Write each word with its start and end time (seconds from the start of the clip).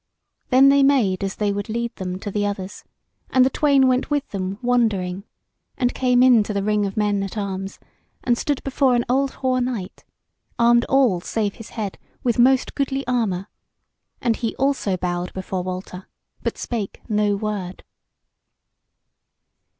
Then 0.49 0.69
they 0.69 0.81
made 0.81 1.23
as 1.23 1.35
they 1.35 1.53
would 1.53 1.69
lead 1.69 1.95
them 1.97 2.17
to 2.21 2.31
the 2.31 2.43
others, 2.43 2.83
and 3.29 3.45
the 3.45 3.51
twain 3.51 3.87
went 3.87 4.09
with 4.09 4.27
them 4.29 4.57
wondering, 4.63 5.25
and 5.77 5.93
came 5.93 6.23
into 6.23 6.53
the 6.55 6.63
ring 6.63 6.87
of 6.87 6.97
men 6.97 7.21
at 7.21 7.37
arms, 7.37 7.77
and 8.23 8.35
stood 8.35 8.63
before 8.63 8.95
an 8.95 9.05
old 9.07 9.29
hoar 9.45 9.61
knight, 9.61 10.03
armed 10.57 10.85
all, 10.89 11.21
save 11.21 11.53
his 11.53 11.69
head, 11.77 11.99
with 12.23 12.39
most 12.39 12.73
goodly 12.73 13.05
armour, 13.05 13.47
and 14.21 14.37
he 14.37 14.55
also 14.55 14.97
bowed 14.97 15.31
before 15.33 15.61
Walter, 15.61 16.07
but 16.41 16.57
spake 16.57 17.01
no 17.07 17.35
word. 17.35 17.83